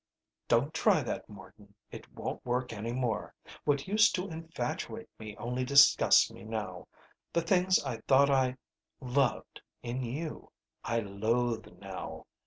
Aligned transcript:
"Don't 0.47 0.73
try 0.73 1.03
that, 1.03 1.29
Morton. 1.29 1.75
It 1.91 2.11
won't 2.11 2.43
work 2.43 2.73
any 2.73 2.91
more. 2.91 3.35
What 3.65 3.87
used 3.87 4.15
to 4.15 4.27
infatuate 4.29 5.09
me 5.19 5.37
only 5.37 5.63
disgusts 5.63 6.31
me 6.31 6.43
now. 6.43 6.87
The 7.33 7.43
things 7.43 7.77
I 7.83 7.97
thought 8.07 8.31
I 8.31 8.57
loved 8.99 9.61
in 9.83 10.01
you, 10.01 10.51
I 10.83 11.01
loathe 11.01 11.67
now. 11.77 12.25